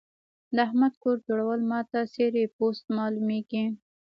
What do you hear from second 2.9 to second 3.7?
مالومېږي.